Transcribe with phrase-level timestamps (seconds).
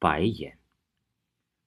[0.00, 0.56] 白眼。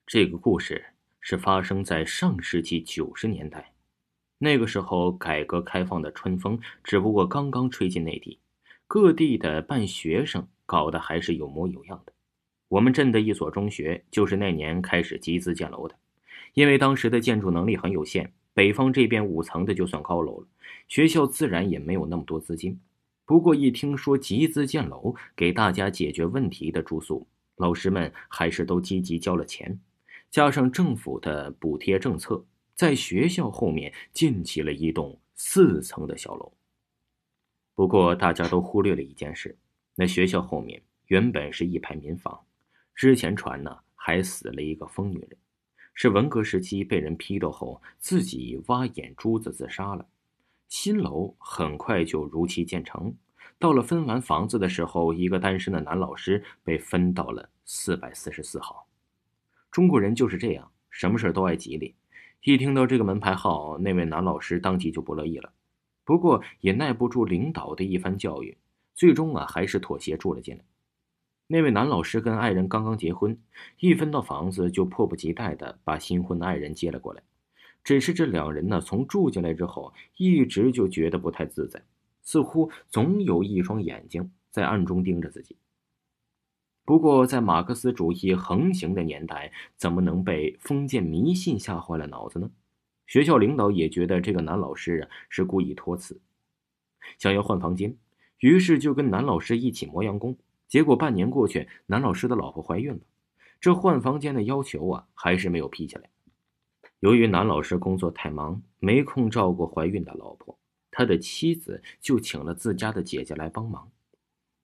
[0.07, 0.85] 这个故事
[1.19, 3.73] 是发生在上世纪九十年代，
[4.37, 8.39] 那个时候改革开放的春风只不过刚刚吹进内地，
[8.87, 12.13] 各地的办学生搞得还是有模有样的。
[12.69, 15.95] 我们镇的一所中学就是那年开始集资建楼的，
[16.53, 20.47] 因为当时的建筑能力很有限，北方这边五层的就算高楼了，
[20.87, 22.79] 学校自然也没有那么多资金。
[23.25, 27.27] 不过一听说集资建楼，给大家解决问题的住宿，
[27.61, 29.79] 老师们还是都积极交了钱，
[30.31, 32.43] 加上政府的补贴政策，
[32.73, 36.51] 在学校后面建起了一栋四层的小楼。
[37.75, 39.55] 不过大家都忽略了一件事，
[39.93, 42.41] 那学校后面原本是一排民房。
[42.95, 45.37] 之前传呢，还死了一个疯女人，
[45.93, 50.07] 是文革时期被人批斗后自己挖眼珠子自杀了。
[50.67, 53.13] 新楼很快就如期建成，
[53.59, 58.87] 到了分完房子的时候，一个单身的男老师被分到了四百四十四号。
[59.71, 61.95] 中国人就是这样，什么事都爱吉利。
[62.43, 65.53] 一听到这个门牌号，那位男老师当即就不乐意了，
[66.03, 68.57] 不过也耐不住领导的一番教育，
[68.95, 70.63] 最终啊还是妥协住了进来。
[71.47, 73.37] 那位男老师跟爱人刚刚结婚，
[73.79, 77.21] 一分到房子就迫不及待的把新婚的爱人接了过来。
[77.83, 81.83] 只是这两人呢，从住进来之后，一直就觉得不太自在，
[82.23, 85.57] 似乎总有一双眼睛在暗中盯着自己。
[86.83, 92.51] 不过，在马克思主义横行的年代，怎么能被封建迷信吓坏了脑子呢？
[93.05, 96.19] 学校领导也觉得这个男老师啊是故意托辞，
[97.17, 97.95] 想要换房间，
[98.39, 100.37] 于是就跟男老师一起磨洋工。
[100.67, 102.99] 结果半年过去，男老师的老婆怀孕了，
[103.59, 106.09] 这换房间的要求啊，还是没有批下来。
[106.99, 110.57] 由于男老师工作太忙，没空照顾怀孕的老婆，
[110.91, 113.89] 他的妻子就请了自家的姐姐来帮忙。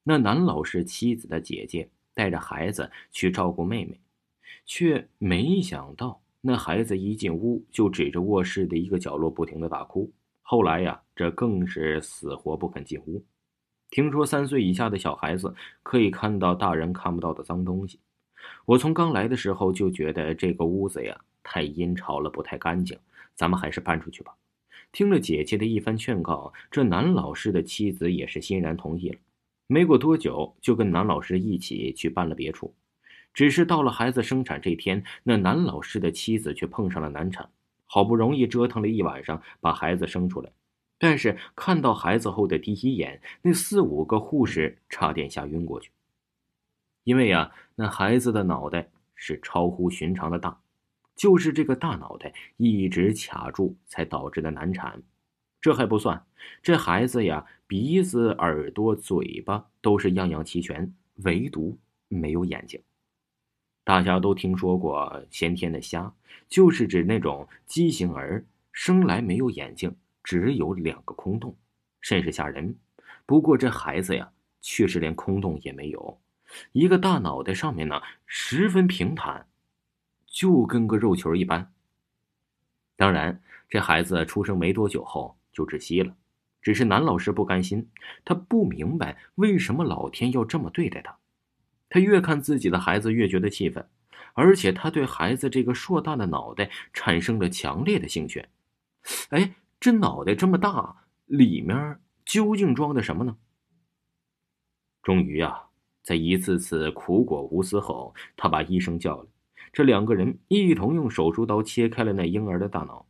[0.03, 3.99] 那男老师妻子的姐姐带着孩子去照顾妹妹，
[4.65, 10.11] 却没想到那孩子一进屋就指着卧室的一个角落不停的大哭。
[10.41, 13.23] 后来呀，这更是死活不肯进屋。
[13.89, 17.99] 听说三岁以下的小孩子可以看到大人看不到的脏东西。
[18.65, 22.97] 我从刚来的时候就觉得这个屋子呀太阴潮了，不太干净，
[23.35, 24.33] 咱们还是搬出去吧。
[24.91, 29.19] 听了姐姐的一番劝告，这男老师的妻子也是欣然同意了。
[29.67, 32.73] 没过多久，就跟男老师一起去搬了别处。
[33.33, 37.49] 只是到了孩子生产这天，那男老师的妻子却碰上了难产，
[37.85, 40.51] 好不容易折腾了一晚上，把孩子生出来。
[40.97, 45.91] 但是看到孩子后的第一眼，那四五个护士差点吓晕过去。
[47.03, 50.59] 因为呀，那孩子的脑袋是超乎寻常的大，
[51.17, 55.03] 就是这个大脑袋一直卡住，才导致的难产。
[55.59, 56.25] 这还不算，
[56.63, 62.81] 这孩子呀，鼻子、耳朵、嘴巴都是样样齐全，唯独没有眼睛。
[63.83, 66.13] 大家都听说过先天的瞎，
[66.47, 69.93] 就是指那种畸形儿生来没有眼睛。
[70.23, 71.55] 只有两个空洞，
[72.01, 72.75] 甚是吓人。
[73.25, 74.29] 不过这孩子呀，
[74.59, 76.19] 却是连空洞也没有，
[76.73, 79.47] 一个大脑袋上面呢，十分平坦，
[80.37, 81.73] 就跟个肉球一般。
[82.95, 86.15] 当然，这孩子出生没多久后就窒息了。
[86.61, 87.89] 只是男老师不甘心，
[88.23, 91.17] 他不明白为什么老天要这么对待他。
[91.89, 93.83] 他越看自己的孩子，越觉得气愤，
[94.35, 98.45] 而且他对孩子这个硕大的脑袋产生了强烈的兴趣。
[99.29, 99.55] 哎。
[99.79, 103.37] 这脑袋这么大，里面究竟装的什么呢？
[105.03, 105.67] 终于啊，
[106.01, 109.36] 在一次次苦果无思后，他把医生叫来，
[109.77, 113.07] 这两个人一同用手术刀切开了那婴儿的大脑。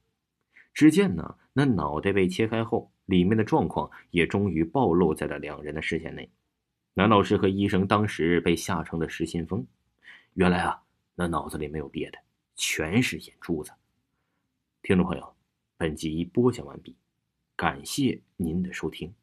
[0.73, 6.29] 只见呢，那脑袋被切开后，里面的状况也终于暴露在了两人的视线内。
[6.93, 9.65] 男老师和医生当时被吓成了失心疯。
[10.33, 10.83] 原来啊，
[11.15, 12.17] 那脑子里没有别的，
[12.57, 13.71] 全是眼珠子。
[14.81, 15.33] 听众朋友。
[15.77, 16.97] 本集播讲完毕，
[17.55, 19.13] 感谢您的收听。